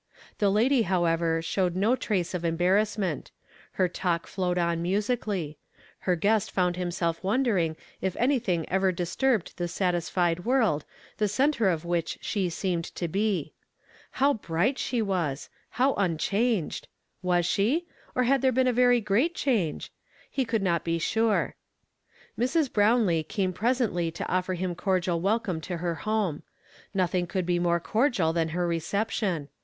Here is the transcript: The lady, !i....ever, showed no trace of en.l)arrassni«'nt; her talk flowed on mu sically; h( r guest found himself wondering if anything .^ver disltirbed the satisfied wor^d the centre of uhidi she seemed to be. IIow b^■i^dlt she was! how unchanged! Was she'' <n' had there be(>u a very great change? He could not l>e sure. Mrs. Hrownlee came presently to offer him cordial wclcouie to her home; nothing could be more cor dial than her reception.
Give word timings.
The 0.39 0.49
lady, 0.49 0.87
!i....ever, 0.87 1.43
showed 1.43 1.75
no 1.75 1.95
trace 1.95 2.33
of 2.33 2.43
en.l)arrassni«'nt; 2.43 3.29
her 3.73 3.87
talk 3.87 4.25
flowed 4.25 4.57
on 4.57 4.81
mu 4.81 4.97
sically; 4.97 5.49
h( 6.01 6.07
r 6.07 6.15
guest 6.15 6.49
found 6.49 6.75
himself 6.75 7.23
wondering 7.23 7.75
if 8.01 8.15
anything 8.17 8.65
.^ver 8.71 8.91
disltirbed 8.95 9.53
the 9.57 9.67
satisfied 9.67 10.37
wor^d 10.39 10.81
the 11.17 11.27
centre 11.27 11.69
of 11.69 11.83
uhidi 11.83 12.17
she 12.19 12.49
seemed 12.49 12.85
to 12.95 13.07
be. 13.07 13.53
IIow 14.15 14.41
b^■i^dlt 14.41 14.79
she 14.79 15.03
was! 15.03 15.51
how 15.77 15.93
unchanged! 15.93 16.87
Was 17.21 17.45
she'' 17.45 17.85
<n' 18.15 18.23
had 18.23 18.41
there 18.41 18.51
be(>u 18.51 18.67
a 18.69 18.73
very 18.73 19.01
great 19.01 19.35
change? 19.35 19.91
He 20.31 20.45
could 20.45 20.63
not 20.63 20.83
l>e 20.83 20.97
sure. 20.97 21.53
Mrs. 22.39 22.71
Hrownlee 22.71 23.27
came 23.27 23.53
presently 23.53 24.09
to 24.09 24.27
offer 24.27 24.55
him 24.55 24.73
cordial 24.73 25.21
wclcouie 25.21 25.61
to 25.61 25.77
her 25.77 25.93
home; 25.93 26.41
nothing 26.91 27.27
could 27.27 27.45
be 27.45 27.59
more 27.59 27.79
cor 27.79 28.09
dial 28.09 28.33
than 28.33 28.47
her 28.49 28.65
reception. 28.65 29.49